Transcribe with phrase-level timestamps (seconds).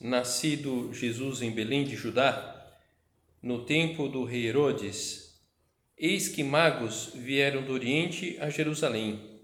[0.00, 2.52] nascido Jesus em Belém de Judá,
[3.42, 5.40] no tempo do rei Herodes,
[5.96, 9.40] eis que magos vieram do Oriente a Jerusalém.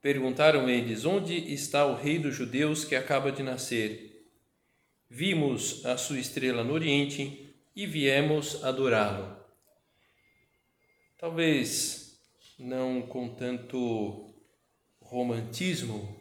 [0.00, 4.28] Perguntaram eles: Onde está o rei dos judeus que acaba de nascer?
[5.08, 9.36] Vimos a sua estrela no Oriente e viemos adorá-lo.
[11.18, 12.20] Talvez
[12.58, 14.34] não com tanto
[15.00, 16.16] romantismo,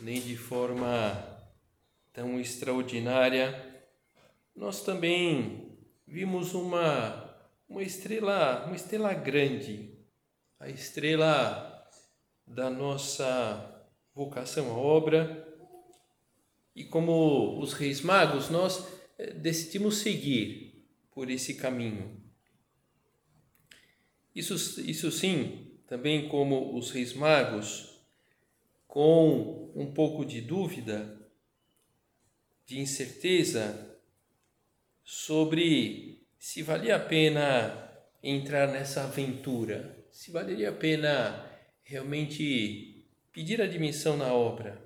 [0.00, 1.27] nem de forma
[2.18, 3.64] tão extraordinária,
[4.56, 5.70] nós também
[6.04, 7.32] vimos uma,
[7.68, 9.96] uma estrela, uma estrela grande,
[10.58, 11.88] a estrela
[12.44, 15.46] da nossa vocação à obra.
[16.74, 18.84] E como os reis magos, nós
[19.16, 22.20] eh, decidimos seguir por esse caminho.
[24.34, 28.02] Isso, isso sim, também como os reis magos,
[28.88, 31.16] com um pouco de dúvida,
[32.68, 33.98] de incerteza
[35.02, 37.90] sobre se valia a pena
[38.22, 41.50] entrar nessa aventura, se valeria a pena
[41.82, 44.78] realmente pedir admissão na obra.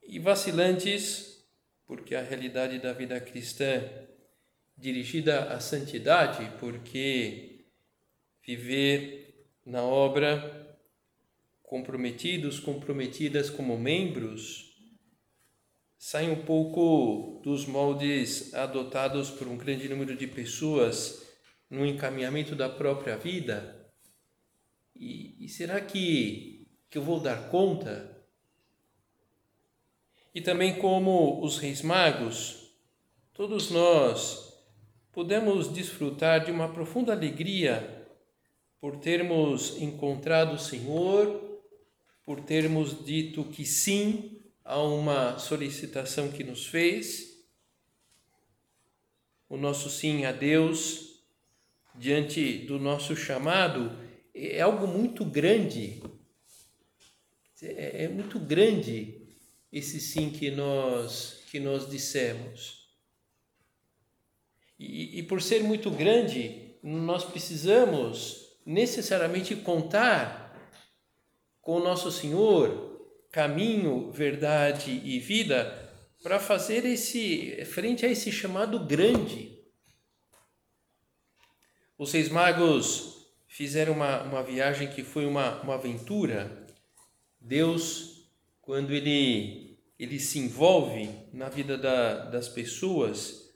[0.00, 1.44] E vacilantes,
[1.88, 3.82] porque a realidade da vida cristã
[4.78, 7.64] dirigida à santidade, porque
[8.46, 10.78] viver na obra
[11.64, 14.69] comprometidos, comprometidas como membros
[16.02, 21.30] sai um pouco dos moldes adotados por um grande número de pessoas
[21.68, 23.86] no encaminhamento da própria vida?
[24.96, 28.18] E, e será que, que eu vou dar conta?
[30.34, 32.72] E também, como os reis magos,
[33.34, 34.58] todos nós
[35.12, 38.08] podemos desfrutar de uma profunda alegria
[38.80, 41.60] por termos encontrado o Senhor,
[42.24, 44.39] por termos dito que sim
[44.70, 47.44] a uma solicitação que nos fez,
[49.48, 51.24] o nosso sim a Deus
[51.96, 53.98] diante do nosso chamado
[54.32, 56.00] é algo muito grande.
[57.60, 59.26] É, é muito grande
[59.72, 62.88] esse sim que nós que nós dissemos.
[64.78, 70.48] E, e por ser muito grande, nós precisamos necessariamente contar
[71.60, 72.89] com o nosso Senhor,
[73.30, 75.88] caminho, verdade e vida
[76.22, 79.58] para fazer esse frente a esse chamado grande.
[81.96, 86.66] Os seis magos fizeram uma, uma viagem que foi uma, uma aventura.
[87.40, 88.28] Deus,
[88.60, 93.50] quando ele, ele se envolve na vida da, das pessoas,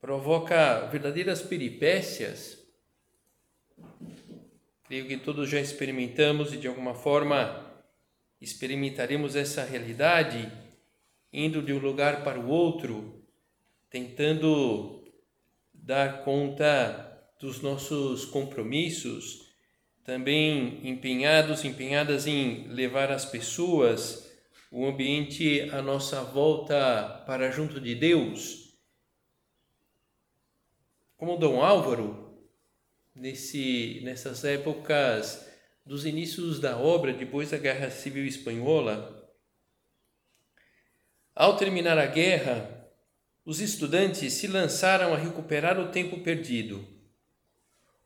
[0.00, 2.58] provoca verdadeiras peripécias.
[4.84, 7.67] Creio que todos já experimentamos e de alguma forma
[8.40, 10.50] experimentaremos essa realidade
[11.32, 13.24] indo de um lugar para o outro,
[13.90, 15.04] tentando
[15.72, 17.04] dar conta
[17.40, 19.48] dos nossos compromissos,
[20.04, 24.28] também empenhados, empenhadas em levar as pessoas,
[24.70, 28.78] o ambiente à nossa volta para junto de Deus.
[31.16, 32.38] Como Dom Álvaro,
[33.14, 35.47] nesse, nessas épocas
[35.88, 39.26] dos inícios da obra depois da Guerra Civil Espanhola.
[41.34, 42.90] Ao terminar a guerra,
[43.42, 46.86] os estudantes se lançaram a recuperar o tempo perdido.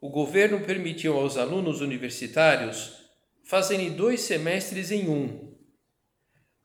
[0.00, 2.92] O governo permitiu aos alunos universitários
[3.42, 5.52] fazerem dois semestres em um.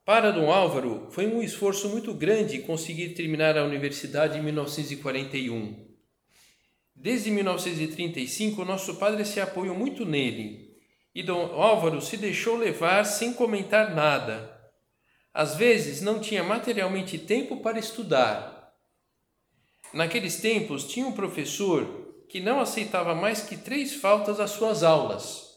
[0.05, 5.97] Para Dom Álvaro, foi um esforço muito grande conseguir terminar a universidade em 1941.
[6.95, 10.66] Desde 1935, nosso padre se apoiou muito nele
[11.17, 14.55] e Dom Álvaro se deixou levar sem comentar nada.
[15.33, 18.71] Às vezes não tinha materialmente tempo para estudar.
[19.91, 25.55] Naqueles tempos tinha um professor que não aceitava mais que três faltas às suas aulas.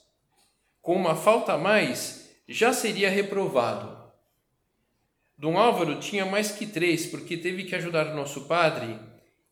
[0.81, 4.11] Com uma falta a mais, já seria reprovado.
[5.37, 8.99] Dom Álvaro tinha mais que três, porque teve que ajudar o nosso padre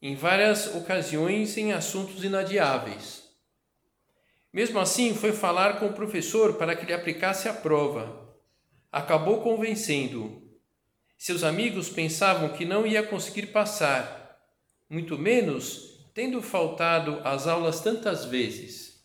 [0.01, 3.28] em várias ocasiões em assuntos inadiáveis.
[4.53, 8.37] Mesmo assim, foi falar com o professor para que lhe aplicasse a prova.
[8.91, 10.43] Acabou convencendo.
[11.17, 14.39] Seus amigos pensavam que não ia conseguir passar,
[14.89, 19.05] muito menos tendo faltado às aulas tantas vezes.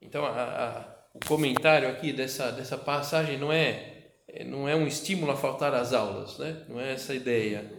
[0.00, 3.96] Então, a, a, o comentário aqui dessa, dessa passagem não é
[4.36, 6.64] é, não é um estímulo a faltar às aulas, né?
[6.68, 7.72] Não é essa a ideia.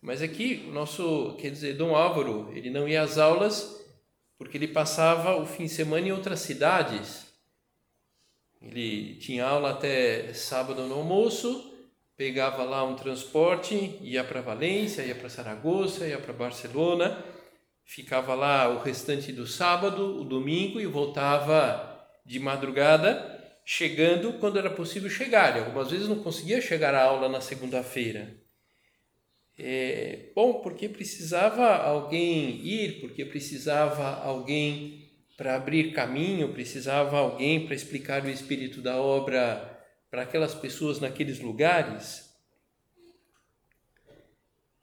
[0.00, 3.83] Mas aqui, o nosso, quer dizer, Dom Álvaro, ele não ia às aulas
[4.44, 7.24] porque ele passava o fim de semana em outras cidades.
[8.60, 11.72] Ele tinha aula até sábado no almoço,
[12.14, 17.24] pegava lá um transporte, ia para Valência, ia para Saragoça, ia para Barcelona,
[17.84, 23.30] ficava lá o restante do sábado, o domingo e voltava de madrugada
[23.64, 25.56] chegando quando era possível chegar.
[25.56, 28.43] E algumas vezes não conseguia chegar à aula na segunda-feira.
[29.56, 37.74] É, bom, porque precisava alguém ir, porque precisava alguém para abrir caminho, precisava alguém para
[37.74, 39.70] explicar o espírito da obra
[40.10, 42.32] para aquelas pessoas naqueles lugares.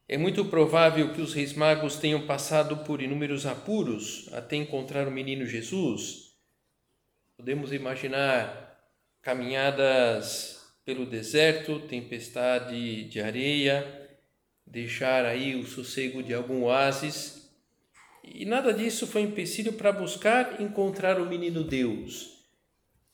[0.08, 5.12] É muito provável que os reis magos tenham passado por inúmeros apuros até encontrar o
[5.12, 6.36] menino Jesus.
[7.38, 8.78] Podemos imaginar
[9.22, 14.01] caminhadas pelo deserto, tempestade de areia,
[14.72, 17.52] deixar aí o sossego de algum oásis.
[18.24, 22.48] E nada disso foi empecilho para buscar encontrar o menino Deus,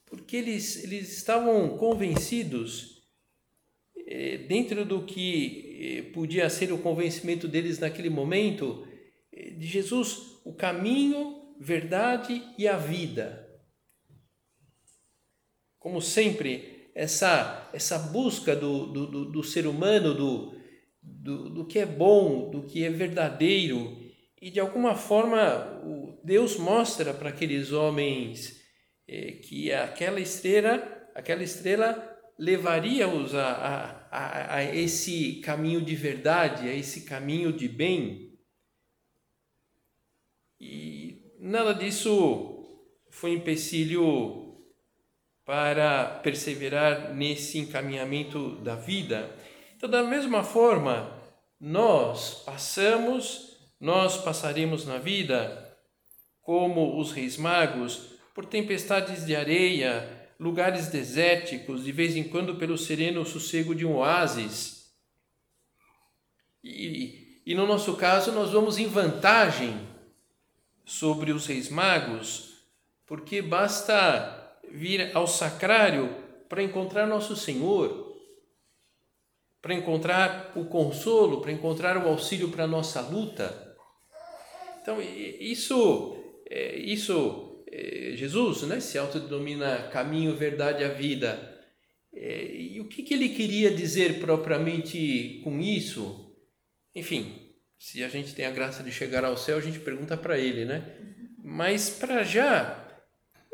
[0.05, 3.01] porque eles, eles estavam convencidos,
[4.05, 8.87] eh, dentro do que eh, podia ser o convencimento deles naquele momento,
[9.33, 13.45] eh, de Jesus, o caminho, verdade e a vida.
[15.79, 20.56] Como sempre, essa, essa busca do, do, do, do ser humano, do,
[21.07, 23.97] do, do que é bom, do que é verdadeiro,
[24.41, 25.81] e de alguma forma
[26.23, 28.61] Deus mostra para aqueles homens
[29.07, 36.67] eh, que aquela estrela, aquela estrela levaria-os a, a, a, a, esse caminho de verdade,
[36.67, 38.37] a esse caminho de bem.
[40.59, 44.57] E nada disso foi empecilho
[45.45, 49.33] para perseverar nesse encaminhamento da vida.
[49.77, 51.07] Então, da mesma forma,
[51.61, 55.77] nós passamos, nós passaremos na vida
[56.41, 62.75] como os reis magos por tempestades de areia, lugares desérticos, de vez em quando pelo
[62.75, 64.91] sereno sossego de um oásis.
[66.63, 69.79] E, e no nosso caso, nós vamos em vantagem
[70.83, 72.63] sobre os reis magos,
[73.05, 76.15] porque basta vir ao sacrário
[76.49, 78.06] para encontrar nosso Senhor,
[79.67, 83.75] para encontrar o consolo, para encontrar o auxílio para a nossa luta.
[84.81, 86.15] Então, isso,
[86.49, 91.53] é, isso é, Jesus né, se autodenomina caminho, verdade e vida.
[92.15, 96.33] É, e o que, que ele queria dizer propriamente com isso?
[96.95, 100.39] Enfim, se a gente tem a graça de chegar ao céu, a gente pergunta para
[100.39, 100.95] ele, né?
[101.43, 102.87] Mas para já,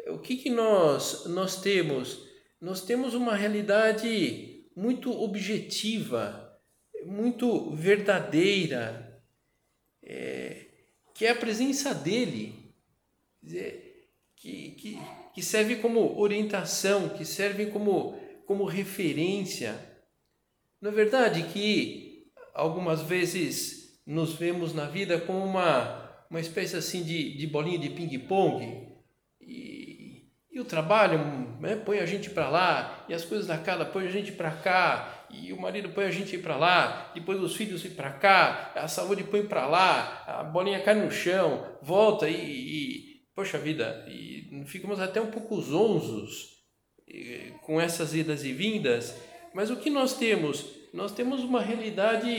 [0.10, 2.24] o que, que nós, nós temos?
[2.62, 6.60] Nós temos uma realidade muito objetiva,
[7.06, 9.22] muito verdadeira,
[10.02, 10.66] é,
[11.14, 12.54] que é a presença dele,
[13.42, 15.00] dizer, que, que,
[15.34, 19.80] que serve como orientação, que serve como, como referência.
[20.82, 27.38] É verdade que algumas vezes nos vemos na vida como uma, uma espécie assim de,
[27.38, 28.88] de bolinha de ping-pong?
[29.40, 29.83] E
[30.60, 31.20] o trabalho
[31.60, 34.52] né, põe a gente para lá, e as coisas da casa põe a gente para
[34.52, 38.72] cá, e o marido põe a gente para lá, depois os filhos ir para cá,
[38.76, 44.06] a saúde põe para lá, a bolinha cai no chão, volta e, e poxa vida,
[44.08, 46.54] e ficamos até um pouco zonzos
[47.62, 49.16] com essas idas e vindas,
[49.54, 50.66] mas o que nós temos?
[50.94, 52.30] Nós temos uma realidade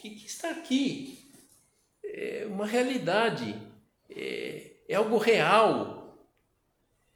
[0.00, 1.18] que, que está aqui,
[2.04, 3.54] é uma realidade,
[4.10, 6.03] é, é algo real,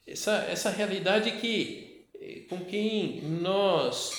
[0.09, 4.13] essa, essa realidade que eh, com quem nós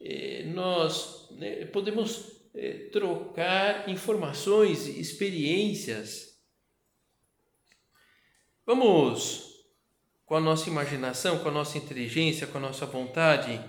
[0.00, 6.38] eh, nós né, podemos eh, trocar informações, experiências.
[8.66, 9.54] Vamos
[10.24, 13.60] com a nossa imaginação, com a nossa inteligência, com a nossa vontade,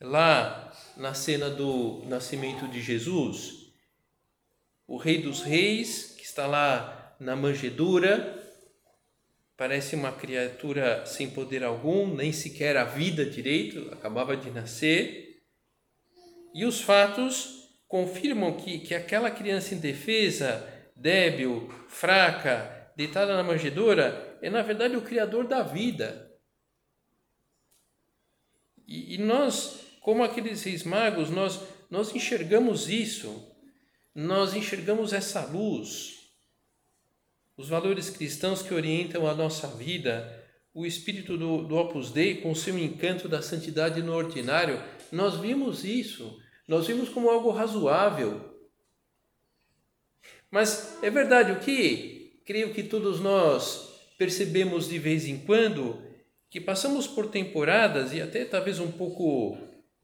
[0.00, 3.72] lá na cena do nascimento de Jesus,
[4.86, 8.43] o Rei dos Reis, que está lá na manjedoura,
[9.56, 15.42] parece uma criatura sem poder algum, nem sequer a vida direito, acabava de nascer.
[16.54, 24.50] E os fatos confirmam que, que aquela criança indefesa, débil, fraca, deitada na manjedoura, é
[24.50, 26.32] na verdade o Criador da vida.
[28.86, 33.52] E, e nós, como aqueles reis magos, nós, nós enxergamos isso,
[34.14, 36.23] nós enxergamos essa luz
[37.56, 40.42] os valores cristãos que orientam a nossa vida,
[40.72, 44.82] o espírito do, do Opus Dei com seu encanto da santidade no ordinário,
[45.12, 48.52] nós vimos isso, nós vimos como algo razoável.
[50.50, 56.02] Mas é verdade o que creio que todos nós percebemos de vez em quando
[56.50, 59.58] que passamos por temporadas e até talvez um pouco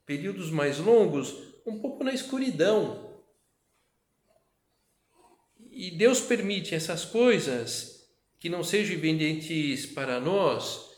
[0.05, 1.33] períodos mais longos,
[1.65, 3.10] um pouco na escuridão
[5.81, 8.07] e Deus permite essas coisas
[8.39, 10.91] que não sejam evidentes para nós,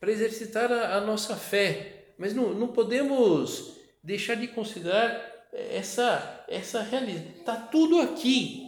[0.00, 2.14] para exercitar a, a nossa fé.
[2.16, 7.40] Mas não, não podemos deixar de considerar essa, essa realidade.
[7.40, 8.66] Está tudo aqui.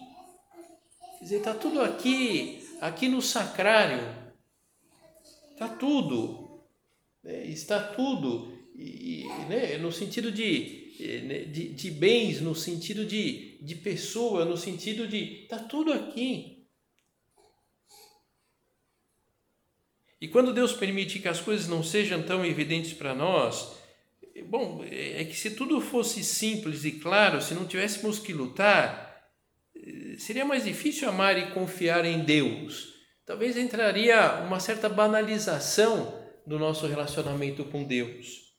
[1.22, 4.14] Dizer, está tudo aqui, aqui no sacrário.
[5.52, 6.60] Está tudo.
[7.24, 8.58] É, está tudo.
[8.76, 10.82] E, né, no sentido de
[11.24, 15.44] né, de, de bens, no sentido de, de pessoa, no sentido de.
[15.44, 16.66] Está tudo aqui.
[20.20, 23.76] E quando Deus permite que as coisas não sejam tão evidentes para nós,
[24.46, 29.30] bom, é que se tudo fosse simples e claro, se não tivéssemos que lutar,
[30.18, 32.92] seria mais difícil amar e confiar em Deus.
[33.24, 38.52] Talvez entraria uma certa banalização do nosso relacionamento com Deus.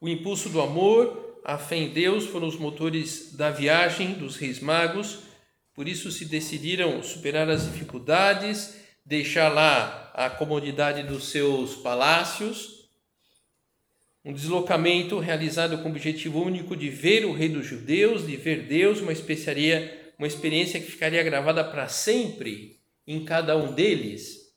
[0.00, 4.60] O impulso do amor, a fé em Deus foram os motores da viagem dos reis
[4.60, 5.20] magos,
[5.74, 12.88] por isso se decidiram superar as dificuldades, deixar lá a comodidade dos seus palácios.
[14.22, 18.66] Um deslocamento realizado com o objetivo único de ver o rei dos judeus, de ver
[18.66, 24.52] Deus, uma especiaria, uma experiência que ficaria gravada para sempre em cada um deles.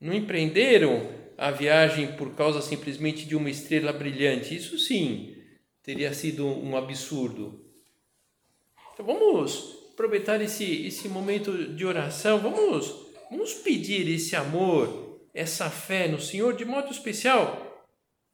[0.00, 4.56] Não empreenderam a viagem por causa simplesmente de uma estrela brilhante.
[4.56, 5.36] Isso sim
[5.82, 7.64] teria sido um absurdo.
[8.92, 12.92] Então vamos aproveitar esse, esse momento de oração, vamos,
[13.30, 17.64] vamos pedir esse amor, essa fé no Senhor de modo especial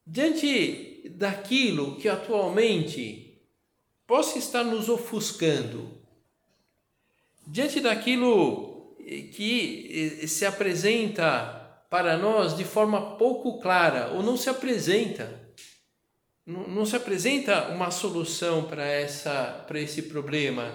[0.07, 3.41] diante daquilo que atualmente
[4.07, 5.99] possa estar nos ofuscando,
[7.47, 8.97] diante daquilo
[9.35, 11.64] que se apresenta
[11.95, 15.49] para nós de forma pouco clara ou não se apresenta.
[16.45, 20.75] Não, não se apresenta uma solução para, essa, para esse problema.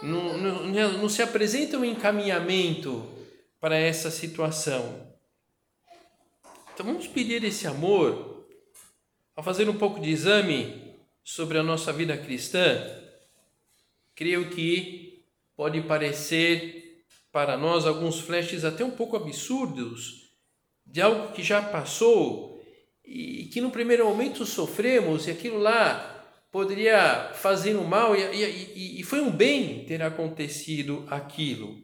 [0.00, 3.04] Não, não, não se apresenta um encaminhamento
[3.58, 5.12] para essa situação.
[6.72, 8.46] Então vamos pedir esse amor
[9.34, 12.88] ao fazer um pouco de exame sobre a nossa vida cristã.
[14.14, 15.24] Creio que
[15.56, 20.21] pode parecer para nós alguns flashes até um pouco absurdos
[20.92, 22.62] de algo que já passou
[23.02, 26.10] e que no primeiro momento sofremos e aquilo lá
[26.52, 31.78] poderia fazer um mal e, e, e foi um bem ter acontecido aquilo.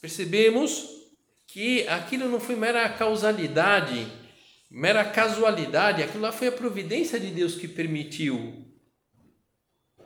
[0.00, 0.88] Percebemos
[1.46, 4.10] que aquilo não foi mera causalidade,
[4.70, 8.64] mera casualidade, aquilo lá foi a providência de Deus que permitiu.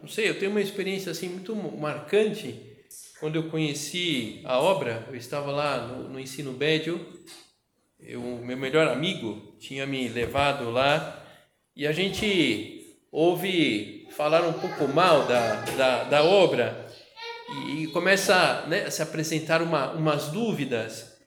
[0.00, 2.72] Não sei, eu tenho uma experiência assim muito marcante
[3.20, 7.22] quando eu conheci a obra, eu estava lá no, no ensino médio
[8.04, 11.24] eu, meu melhor amigo tinha me levado lá
[11.74, 16.86] e a gente ouve falar um pouco mal da, da, da obra
[17.70, 21.18] e, começa né, a se apresentar uma, umas dúvidas.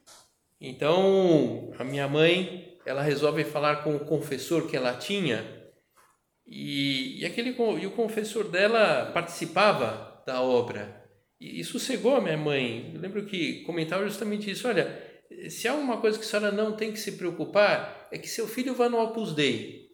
[0.60, 5.44] Então a minha mãe ela resolve falar com o confessor que ela tinha
[6.46, 11.04] e, e, aquele, e o confessor dela participava da obra.
[11.40, 12.92] E isso cegou a minha mãe.
[12.94, 15.15] Eu lembro que comentava justamente isso: olha,
[15.50, 18.48] se há uma coisa que a senhora não tem que se preocupar, é que seu
[18.48, 19.86] filho vá no Opus Dei.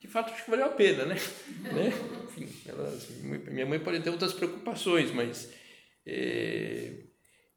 [0.00, 1.16] De fato, acho que valeu a pena, né?
[1.72, 1.92] né?
[2.24, 2.48] Enfim,
[3.50, 5.52] minha mãe pode ter outras preocupações, mas.
[6.06, 6.92] É,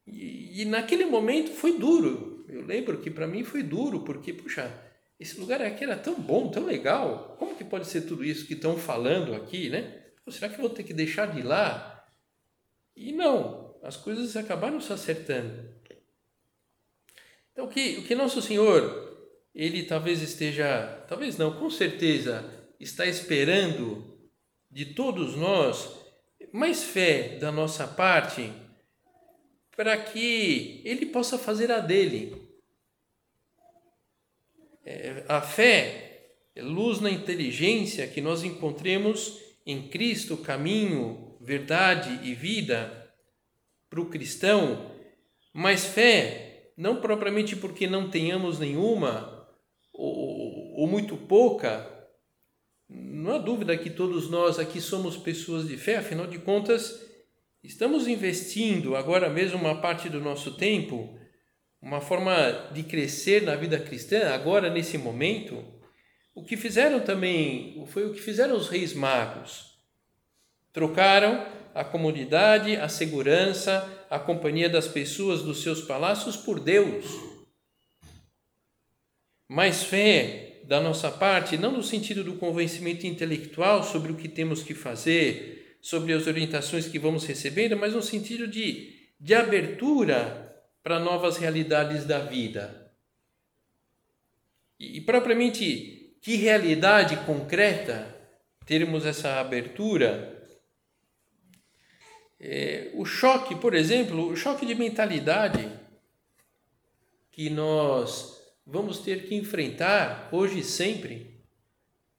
[0.06, 2.46] e, e, naquele momento foi duro.
[2.50, 4.70] Eu lembro que para mim foi duro, porque, puxa,
[5.20, 7.38] esse lugar aqui era tão bom, tão legal.
[7.40, 10.04] Como que pode ser tudo isso que estão falando aqui, né?
[10.26, 12.06] Pô, será que eu vou ter que deixar de ir lá?
[12.96, 15.73] E não, as coisas acabaram se acertando.
[17.54, 22.44] Então, o que, que Nosso Senhor, Ele talvez esteja, talvez não, com certeza,
[22.80, 24.20] está esperando
[24.70, 25.90] de todos nós,
[26.52, 28.52] mais fé da nossa parte,
[29.76, 32.36] para que ele possa fazer a dele.
[34.86, 42.34] É, a fé é luz na inteligência que nós encontremos em Cristo, caminho, verdade e
[42.36, 43.12] vida
[43.90, 44.92] para o cristão,
[45.54, 49.48] mas fé, não propriamente porque não tenhamos nenhuma
[49.94, 51.90] ou, ou muito pouca,
[52.90, 57.00] não há dúvida que todos nós aqui somos pessoas de fé, afinal de contas,
[57.64, 61.18] estamos investindo agora mesmo uma parte do nosso tempo,
[61.82, 62.34] uma forma
[62.72, 65.64] de crescer na vida cristã, agora nesse momento.
[66.36, 69.78] O que fizeram também, foi o que fizeram os reis magos.
[70.72, 77.04] Trocaram a comunidade, a segurança, a companhia das pessoas dos seus palácios por Deus.
[79.50, 84.62] Mais fé, da nossa parte, não no sentido do convencimento intelectual sobre o que temos
[84.62, 91.00] que fazer, sobre as orientações que vamos recebendo, mas no sentido de, de abertura para
[91.00, 92.92] novas realidades da vida.
[94.80, 98.16] E, e propriamente, que realidade concreta
[98.64, 100.43] termos essa abertura?
[102.46, 105.72] É, o choque, por exemplo, o choque de mentalidade
[107.32, 111.42] que nós vamos ter que enfrentar hoje e sempre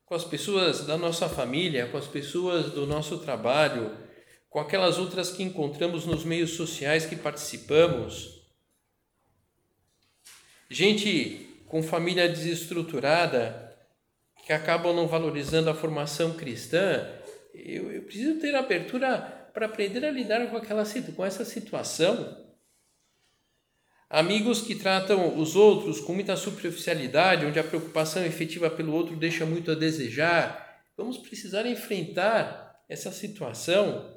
[0.06, 3.94] com as pessoas da nossa família, com as pessoas do nosso trabalho,
[4.48, 8.40] com aquelas outras que encontramos nos meios sociais que participamos.
[10.70, 13.76] Gente com família desestruturada,
[14.46, 17.06] que acabam não valorizando a formação cristã,
[17.52, 20.84] eu, eu preciso ter abertura para aprender a lidar com, aquela,
[21.16, 22.44] com essa situação
[24.14, 29.44] Amigos que tratam os outros com muita superficialidade, onde a preocupação efetiva pelo outro deixa
[29.44, 30.84] muito a desejar.
[30.96, 34.14] Vamos precisar enfrentar essa situação.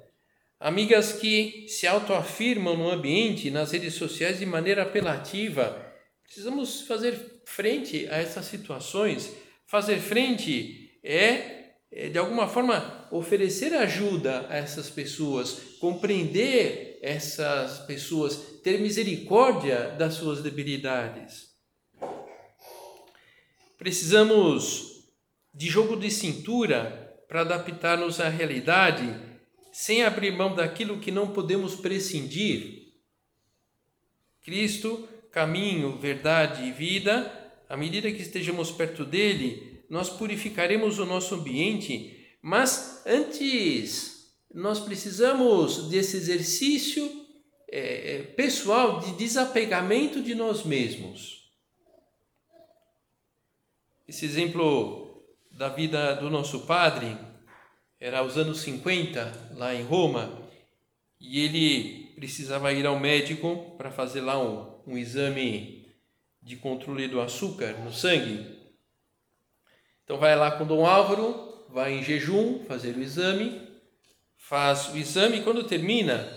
[0.60, 5.84] Amigas que se autoafirmam no ambiente, nas redes sociais de maneira apelativa.
[6.23, 9.34] Precisamos fazer frente a essas situações.
[9.65, 18.36] Fazer frente é, é de alguma forma, oferecer ajuda a essas pessoas, compreender essas pessoas,
[18.63, 21.56] ter misericórdia das suas debilidades.
[23.78, 25.06] Precisamos
[25.54, 29.15] de jogo de cintura para adaptar-nos à realidade,
[29.72, 32.93] sem abrir mão daquilo que não podemos prescindir.
[34.43, 37.32] Cristo, caminho, verdade e vida,
[37.70, 45.89] à medida que estejamos perto dele, nós purificaremos o nosso ambiente, mas antes nós precisamos
[45.89, 47.26] desse exercício
[47.69, 51.52] é, é, pessoal de desapegamento de nós mesmos.
[54.08, 57.17] Esse exemplo da vida do nosso padre
[58.00, 60.47] era aos anos 50, lá em Roma,
[61.19, 65.88] e ele precisava ir ao médico para fazer lá um, um exame
[66.41, 68.56] de controle do açúcar no sangue.
[70.04, 71.47] Então vai lá com Dom Álvaro,
[71.78, 73.62] vai em jejum fazer o exame
[74.36, 76.28] faz o exame e quando termina,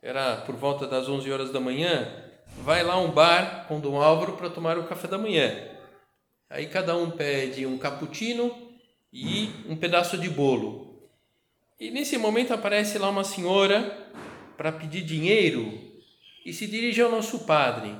[0.00, 2.06] era por volta das 11 horas da manhã,
[2.58, 5.52] vai lá a um bar com Dom Álvaro para tomar o café da manhã.
[6.48, 8.78] Aí cada um pede um cappuccino
[9.12, 11.02] e um pedaço de bolo.
[11.80, 14.08] E nesse momento aparece lá uma senhora
[14.56, 15.80] para pedir dinheiro
[16.46, 17.92] e se dirige ao nosso padre.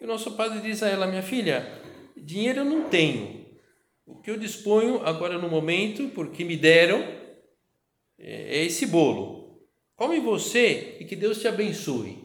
[0.00, 1.78] E o nosso padre diz a ela: Minha filha,
[2.16, 3.35] dinheiro eu não tenho.
[4.06, 7.00] O que eu disponho agora no momento, porque me deram,
[8.16, 9.60] é, é esse bolo.
[9.96, 12.24] Come você e que Deus te abençoe.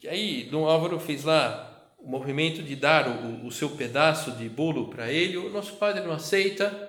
[0.00, 4.48] E aí, Dom Álvaro fez lá o movimento de dar o, o seu pedaço de
[4.48, 5.36] bolo para ele.
[5.36, 6.88] O nosso padre não aceita.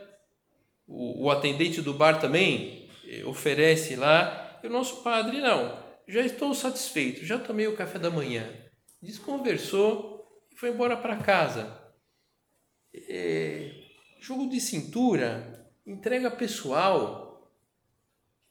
[0.86, 4.60] O, o atendente do bar também eh, oferece lá.
[4.62, 5.84] E o nosso padre, não.
[6.08, 8.48] Já estou satisfeito, já tomei o café da manhã.
[9.02, 11.87] Desconversou e foi embora para casa.
[13.08, 13.72] É,
[14.20, 17.52] jogo de cintura entrega pessoal.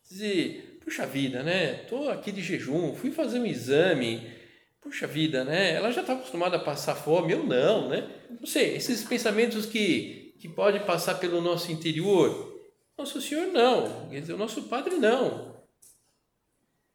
[0.08, 1.74] Dizer, puxa vida, né?
[1.84, 4.34] Tô aqui de jejum, fui fazer um exame.
[4.80, 5.72] Puxa vida, né?
[5.72, 8.08] Ela já está acostumada a passar fome, eu não, né?
[8.30, 12.54] Não sei, esses pensamentos que, que pode passar pelo nosso interior.
[12.96, 15.56] Nosso Senhor não, quer dizer, o nosso Padre não.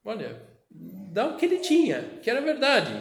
[0.04, 2.92] Olha, dá o que ele tinha, que era verdade.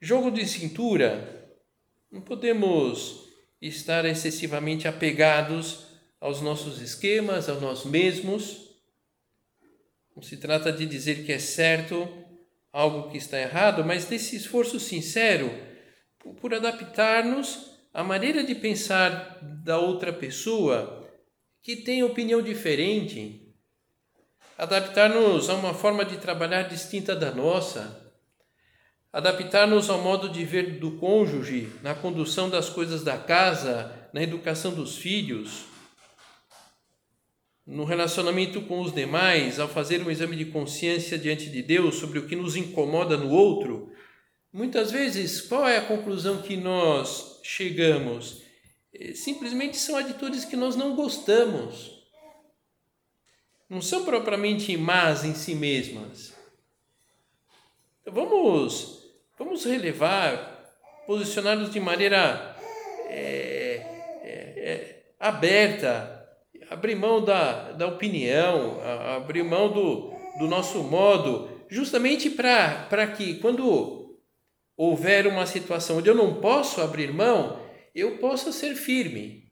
[0.00, 1.39] Jogo de cintura,
[2.10, 3.28] não podemos
[3.60, 5.86] estar excessivamente apegados
[6.20, 8.70] aos nossos esquemas, a nós mesmos.
[10.14, 12.08] Não se trata de dizer que é certo
[12.72, 15.50] algo que está errado, mas desse esforço sincero
[16.40, 21.08] por adaptar-nos a maneira de pensar da outra pessoa
[21.62, 23.54] que tem opinião diferente,
[24.56, 27.99] adaptar-nos a uma forma de trabalhar distinta da nossa,
[29.12, 34.72] adaptar-nos ao modo de ver do cônjuge na condução das coisas da casa, na educação
[34.72, 35.64] dos filhos,
[37.66, 42.18] no relacionamento com os demais, ao fazer um exame de consciência diante de Deus sobre
[42.18, 43.92] o que nos incomoda no outro,
[44.52, 48.42] muitas vezes qual é a conclusão que nós chegamos?
[48.92, 52.00] É, simplesmente são atitudes que nós não gostamos
[53.70, 56.34] não são propriamente más em si mesmas.
[58.04, 58.99] Vamos,
[59.40, 60.70] vamos relevar,
[61.06, 62.54] posicionar-nos de maneira
[63.08, 63.82] é,
[64.22, 66.28] é, é, aberta,
[66.68, 68.78] abrir mão da, da opinião,
[69.16, 74.20] abrir mão do, do nosso modo, justamente para que quando
[74.76, 77.58] houver uma situação onde eu não posso abrir mão,
[77.94, 79.50] eu possa ser firme.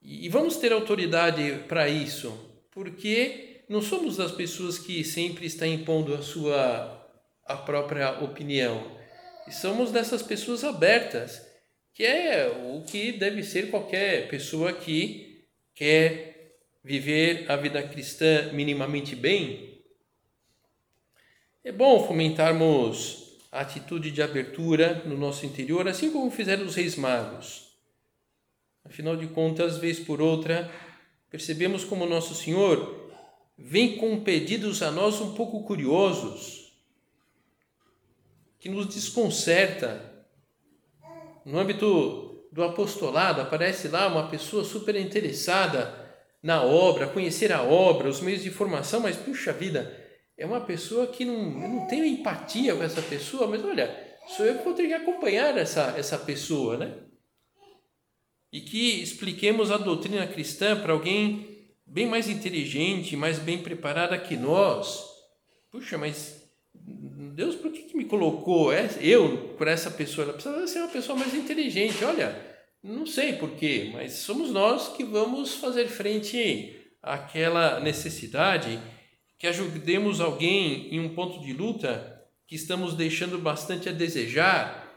[0.00, 6.14] E vamos ter autoridade para isso porque não somos das pessoas que sempre está impondo
[6.14, 6.99] a sua
[7.50, 8.96] a própria opinião.
[9.46, 11.44] E somos dessas pessoas abertas,
[11.92, 19.16] que é o que deve ser qualquer pessoa que quer viver a vida cristã minimamente
[19.16, 19.82] bem.
[21.64, 26.94] É bom fomentarmos a atitude de abertura no nosso interior, assim como fizeram os reis
[26.94, 27.68] magos.
[28.84, 30.70] Afinal de contas, vez por outra,
[31.28, 33.10] percebemos como Nosso Senhor
[33.58, 36.59] vem com pedidos a nós um pouco curiosos,
[38.60, 40.24] que nos desconcerta.
[41.44, 45.98] No âmbito do apostolado, aparece lá uma pessoa super interessada
[46.42, 49.98] na obra, conhecer a obra, os meios de formação, mas puxa vida,
[50.36, 54.46] é uma pessoa que não, eu não tenho empatia com essa pessoa, mas olha, sou
[54.46, 56.94] eu que vou ter que acompanhar essa, essa pessoa, né?
[58.52, 64.36] e que expliquemos a doutrina cristã para alguém bem mais inteligente, mais bem preparada que
[64.36, 65.04] nós.
[65.70, 66.50] Puxa, mas
[67.40, 70.26] Deus, por que, que me colocou eu para essa pessoa?
[70.26, 72.04] Ela precisa ser uma pessoa mais inteligente.
[72.04, 72.38] Olha,
[72.84, 78.78] não sei porquê, mas somos nós que vamos fazer frente àquela necessidade,
[79.38, 84.88] que ajudemos alguém em um ponto de luta que estamos deixando bastante a desejar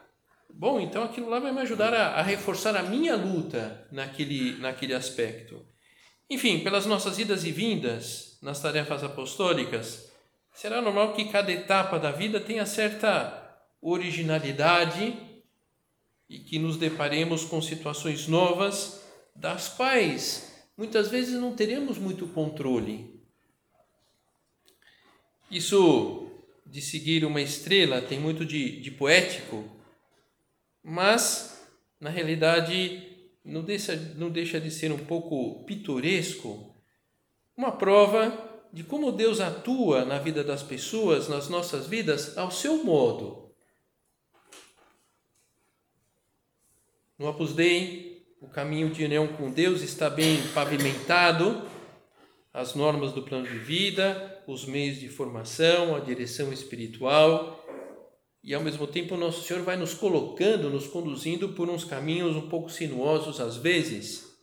[0.56, 4.94] Bom, então aquilo lá vai me ajudar a, a reforçar a minha luta naquele, naquele
[4.94, 5.66] aspecto.
[6.30, 10.13] Enfim, pelas nossas idas e vindas nas tarefas apostólicas,
[10.54, 13.42] será normal que cada etapa da vida tenha certa
[13.82, 15.18] originalidade
[16.30, 19.04] e que nos deparemos com situações novas
[19.36, 23.22] das quais muitas vezes não teremos muito controle.
[25.52, 26.32] Isso
[26.66, 29.70] de seguir uma estrela tem muito de, de poético,
[30.82, 31.62] mas
[32.00, 36.74] na realidade não deixa, não deixa de ser um pouco pitoresco
[37.56, 42.84] uma prova de como Deus atua na vida das pessoas, nas nossas vidas, ao seu
[42.84, 43.54] modo.
[47.20, 51.62] No Opus Dei, o caminho de união com Deus está bem pavimentado,
[52.52, 57.64] as normas do plano de vida, os meios de formação, a direção espiritual
[58.44, 62.50] e ao mesmo tempo nosso Senhor vai nos colocando, nos conduzindo por uns caminhos um
[62.50, 64.36] pouco sinuosos às vezes.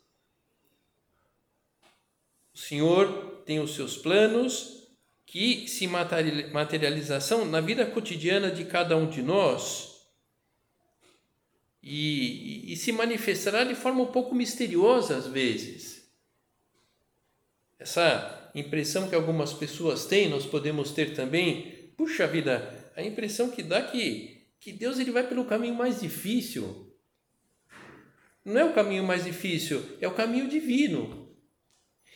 [2.54, 4.86] O Senhor tem os seus planos
[5.26, 10.06] que se materialização na vida cotidiana de cada um de nós
[11.82, 16.08] e, e, se manifestará de forma um pouco misteriosa às vezes.
[17.76, 23.64] Essa impressão que algumas pessoas têm, nós podemos ter também, puxa vida, a impressão que
[23.64, 26.94] dá que, que Deus ele vai pelo caminho mais difícil.
[28.44, 31.34] Não é o caminho mais difícil, é o caminho divino.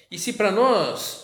[0.09, 1.24] E se para nós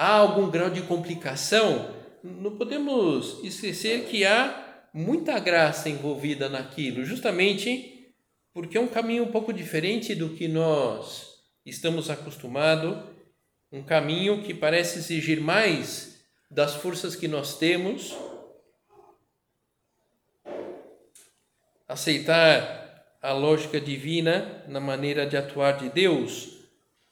[0.00, 8.10] há algum grau de complicação, não podemos esquecer que há muita graça envolvida naquilo, justamente
[8.50, 11.34] porque é um caminho um pouco diferente do que nós
[11.66, 12.96] estamos acostumados,
[13.70, 18.16] um caminho que parece exigir mais das forças que nós temos
[21.86, 26.56] aceitar a lógica divina na maneira de atuar de Deus,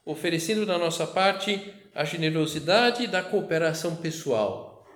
[0.06, 4.86] oferecendo da nossa parte a generosidade da cooperação pessoal.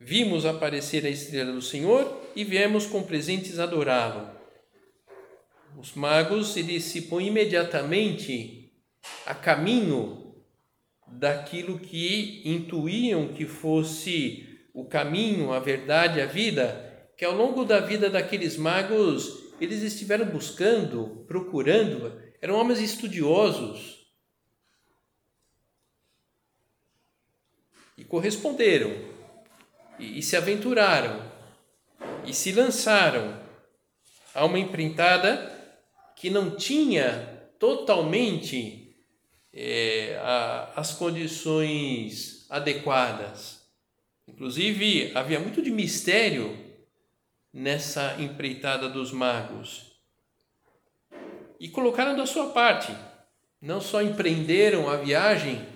[0.00, 4.30] Vimos aparecer a estrela do Senhor e viemos com presentes adorá-lo.
[5.76, 8.72] Os magos eles se põem imediatamente
[9.26, 10.34] a caminho
[11.06, 17.80] daquilo que intuíam que fosse o caminho, a verdade, a vida, que ao longo da
[17.80, 23.97] vida daqueles magos eles estiveram buscando, procurando, eram homens estudiosos.
[28.08, 28.90] Corresponderam,
[29.98, 31.22] e, e se aventuraram,
[32.24, 33.38] e se lançaram
[34.34, 35.52] a uma empreitada
[36.16, 38.96] que não tinha totalmente
[39.52, 43.58] é, a, as condições adequadas.
[44.26, 46.56] Inclusive, havia muito de mistério
[47.52, 49.92] nessa empreitada dos magos.
[51.58, 52.94] E colocaram da sua parte.
[53.60, 55.66] Não só empreenderam a viagem,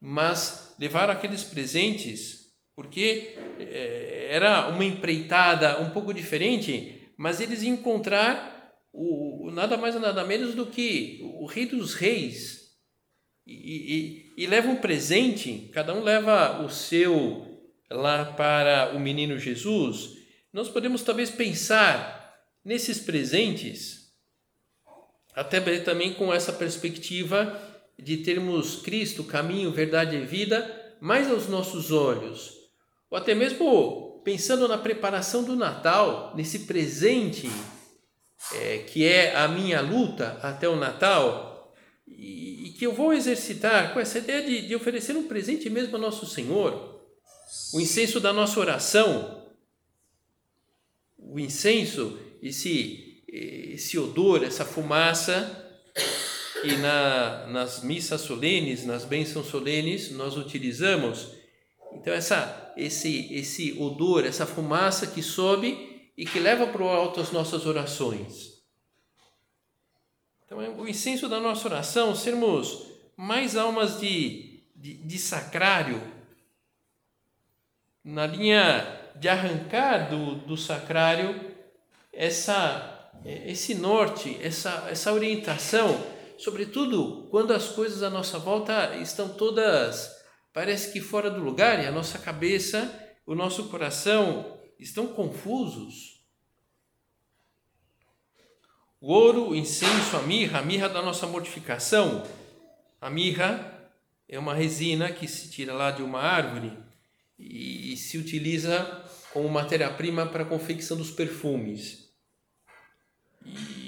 [0.00, 7.74] mas levaram aqueles presentes, porque é, era uma empreitada um pouco diferente, mas eles iam
[7.74, 12.64] encontrar o, nada mais nada menos do que o Rei dos Reis.
[13.46, 17.54] E, e, e leva um presente, cada um leva o seu
[17.90, 20.14] lá para o menino Jesus.
[20.52, 22.34] Nós podemos talvez pensar
[22.64, 24.12] nesses presentes,
[25.34, 27.60] até também com essa perspectiva
[27.98, 32.52] de termos Cristo, caminho, verdade e vida, mais aos nossos olhos,
[33.10, 37.50] ou até mesmo pensando na preparação do Natal, nesse presente
[38.52, 41.74] é, que é a minha luta até o Natal,
[42.06, 45.96] e, e, que eu vou exercitar com essa ideia de, de oferecer um presente mesmo
[45.96, 47.02] a nosso Senhor,
[47.72, 49.42] o incenso da nossa oração,
[51.18, 55.63] o incenso, esse, esse odor, essa fumaça,
[56.64, 61.28] que na, nas missas solenes, nas bênçãos solenes, nós utilizamos.
[61.92, 67.20] Então, essa, esse, esse odor, essa fumaça que sobe e que leva para o alto
[67.20, 68.62] as nossas orações.
[70.46, 76.02] Então, é o incenso da nossa oração, sermos mais almas de, de, de sacrário,
[78.02, 81.52] na linha de arrancar do, do sacrário
[82.10, 90.10] essa, esse norte, essa, essa orientação, sobretudo quando as coisas à nossa volta estão todas,
[90.52, 92.92] parece que fora do lugar e a nossa cabeça,
[93.26, 96.14] o nosso coração estão confusos.
[99.00, 102.26] O ouro, o incenso, a mirra, a mirra da nossa mortificação.
[103.00, 103.92] A mirra
[104.26, 106.72] é uma resina que se tira lá de uma árvore
[107.38, 112.10] e, se utiliza como matéria-prima para a confecção dos perfumes.
[113.44, 113.83] E,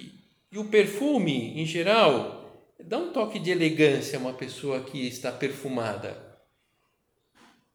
[0.57, 5.31] e o perfume, em geral, dá um toque de elegância a uma pessoa que está
[5.31, 6.17] perfumada.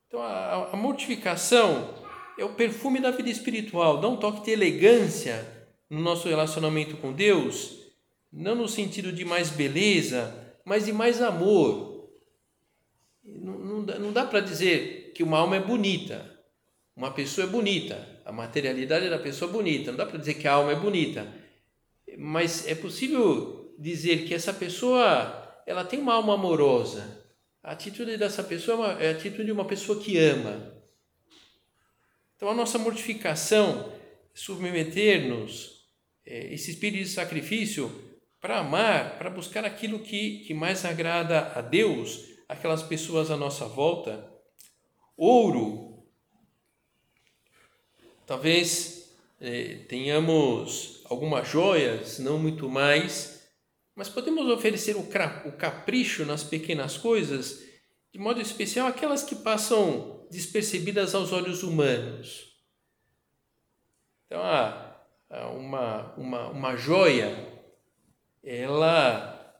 [0.08, 1.94] Então, a, a mortificação
[2.40, 5.48] é o perfume da vida espiritual, dá um toque de elegância
[5.92, 7.78] no nosso relacionamento com Deus,
[8.34, 12.10] não no sentido de mais beleza, mas de mais amor.
[13.24, 16.36] Não, não dá, não dá para dizer que uma alma é bonita.
[16.96, 18.10] Uma pessoa é bonita.
[18.26, 19.92] A materialidade da pessoa é bonita.
[19.92, 21.41] Não dá para dizer que a alma é bonita.
[22.18, 27.26] Mas é possível dizer que essa pessoa ela tem uma alma amorosa.
[27.64, 30.74] A atitude dessa pessoa é, é a atitude de uma pessoa que ama.
[32.36, 33.94] Então a nossa mortificação,
[34.34, 35.88] submeter-nos,
[36.26, 41.62] é, esse espírito de sacrifício, para amar, para buscar aquilo que, que mais agrada a
[41.62, 44.28] Deus, aquelas pessoas à nossa volta,
[45.16, 46.04] ouro.
[48.26, 49.01] Talvez
[49.42, 53.42] eh, tenhamos algumas joias, não muito mais,
[53.96, 57.60] mas podemos oferecer o, o capricho nas pequenas coisas,
[58.14, 62.52] de modo especial aquelas que passam despercebidas aos olhos humanos.
[64.28, 64.42] Então,
[65.58, 67.36] uma, uma, uma joia,
[68.44, 69.56] ela,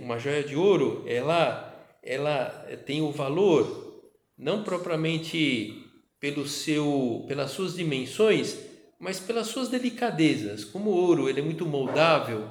[0.00, 2.46] uma joia de ouro, ela, ela
[2.84, 4.02] tem o valor
[4.36, 5.86] não propriamente
[6.18, 8.69] pelo seu, pelas suas dimensões,
[9.00, 10.62] mas pelas suas delicadezas.
[10.62, 12.50] Como o ouro ele é muito moldável,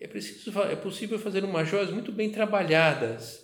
[0.00, 3.42] é, preciso, é possível fazer umas joias muito bem trabalhadas.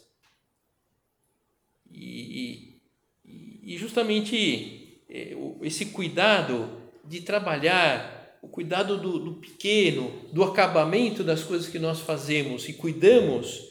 [1.90, 2.80] E,
[3.24, 11.42] e, justamente é, esse cuidado de trabalhar, o cuidado do, do pequeno, do acabamento das
[11.42, 13.64] coisas que nós fazemos e cuidamos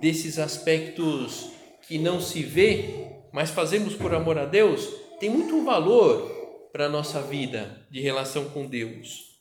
[0.00, 1.50] desses aspectos
[1.86, 4.86] que não se vê, mas fazemos por amor a Deus,
[5.20, 6.35] tem muito valor
[6.76, 9.40] para a nossa vida de relação com Deus.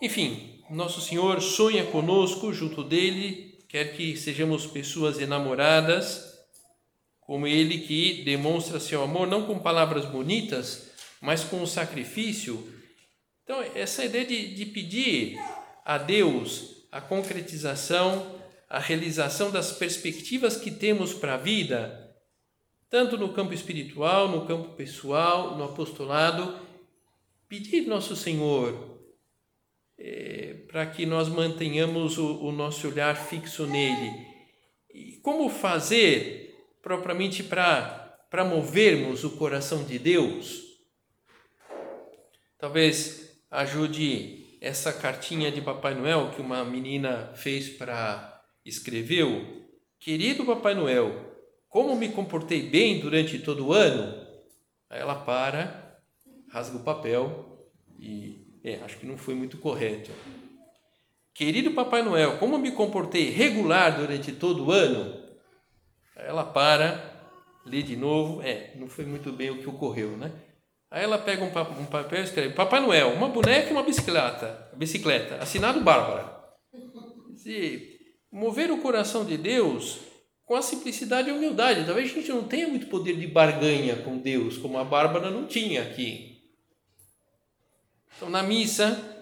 [0.00, 6.24] Enfim, nosso Senhor sonha conosco junto dele, quer que sejamos pessoas enamoradas,
[7.20, 12.66] como ele que demonstra seu amor não com palavras bonitas, mas com o sacrifício.
[13.44, 15.38] Então, essa ideia de, de pedir
[15.84, 18.34] a Deus a concretização
[18.70, 22.05] a realização das perspectivas que temos para a vida,
[22.88, 26.58] tanto no campo espiritual, no campo pessoal, no apostolado,
[27.48, 28.96] pedir nosso Senhor
[29.98, 34.10] é, para que nós mantenhamos o, o nosso olhar fixo nele.
[34.92, 40.62] E como fazer propriamente para movermos o coração de Deus?
[42.58, 49.66] Talvez ajude essa cartinha de Papai Noel que uma menina fez para escreveu.
[49.98, 51.25] Querido Papai Noel,
[51.68, 54.26] como me comportei bem durante todo o ano?
[54.88, 56.00] Aí ela para,
[56.52, 60.10] rasga o papel e é, acho que não foi muito correto.
[61.34, 65.22] Querido Papai Noel, como me comportei regular durante todo o ano?
[66.16, 67.30] Aí ela para,
[67.66, 70.32] lê de novo, é, não foi muito bem o que ocorreu, né?
[70.90, 75.36] Aí ela pega um, papel e escreve: Papai Noel, uma boneca e uma bicicleta, bicicleta,
[75.36, 76.34] assinado Bárbara.
[77.36, 77.98] Se
[78.32, 80.00] mover o coração de Deus
[80.46, 81.84] com a simplicidade e a humildade.
[81.84, 85.44] Talvez a gente não tenha muito poder de barganha com Deus, como a Bárbara não
[85.44, 86.40] tinha aqui.
[88.16, 89.14] Então, na missa,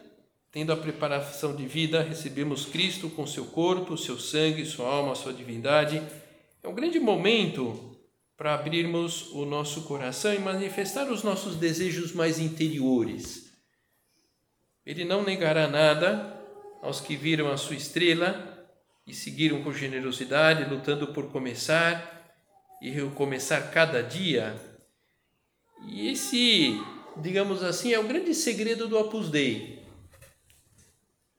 [0.52, 5.32] tendo a preparação de vida, recebemos Cristo com seu corpo, seu sangue, sua alma, sua
[5.32, 6.00] divindade.
[6.62, 7.96] É um grande momento
[8.36, 13.50] para abrirmos o nosso coração e manifestar os nossos desejos mais interiores.
[14.84, 16.38] Ele não negará nada
[16.82, 18.53] aos que viram a sua estrela
[19.06, 22.36] e seguiram com generosidade, lutando por começar
[22.80, 24.54] e recomeçar cada dia.
[25.86, 26.80] E esse,
[27.18, 29.82] digamos assim, é o grande segredo do Opus Dei.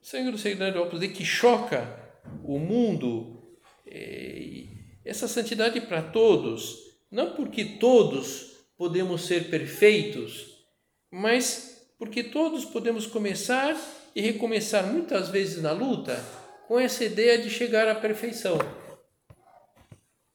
[0.00, 2.00] O segredo do Opus Dei que choca
[2.44, 4.64] o mundo, é,
[5.04, 6.76] essa santidade para todos,
[7.10, 10.64] não porque todos podemos ser perfeitos,
[11.10, 13.76] mas porque todos podemos começar
[14.14, 16.22] e recomeçar muitas vezes na luta
[16.66, 18.58] com essa ideia de chegar à perfeição.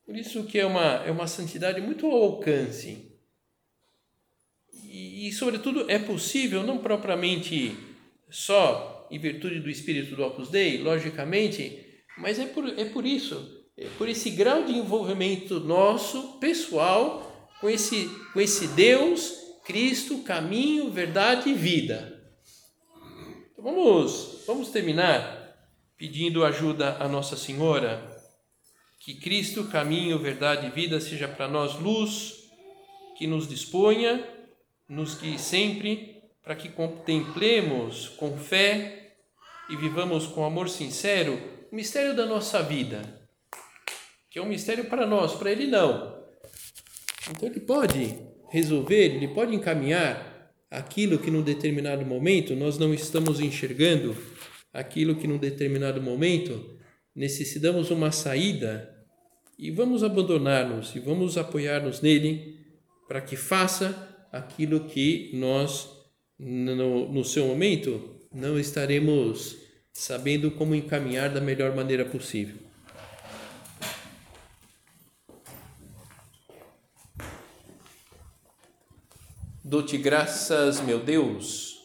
[0.05, 3.11] Por isso que é uma, é uma santidade muito ao alcance.
[4.73, 7.77] E, e, sobretudo, é possível, não propriamente
[8.29, 11.85] só em virtude do espírito do Opus Dei, logicamente,
[12.17, 17.69] mas é por, é por isso, é por esse grau de envolvimento nosso, pessoal, com
[17.69, 19.33] esse, com esse Deus,
[19.65, 22.21] Cristo, caminho, verdade e vida.
[23.51, 25.40] Então vamos, vamos terminar
[26.01, 28.01] pedindo ajuda a Nossa Senhora.
[28.99, 32.49] Que Cristo, caminho, verdade e vida, seja para nós luz,
[33.15, 34.27] que nos disponha,
[34.89, 39.13] nos guie sempre, para que contemplemos com fé
[39.69, 41.39] e vivamos com amor sincero
[41.71, 43.03] o mistério da nossa vida,
[44.27, 46.19] que é um mistério para nós, para Ele não.
[47.29, 48.17] Então Ele pode
[48.49, 54.17] resolver, Ele pode encaminhar aquilo que num determinado momento nós não estamos enxergando
[54.73, 56.77] aquilo que num determinado momento
[57.15, 58.89] necessitamos uma saída
[59.57, 62.59] e vamos abandonar-nos e vamos apoiar-nos nele
[63.07, 65.89] para que faça aquilo que nós
[66.39, 69.57] no, no seu momento não estaremos
[69.93, 72.55] sabendo como encaminhar da melhor maneira possível.
[79.63, 81.70] Dou-te graças, meu Deus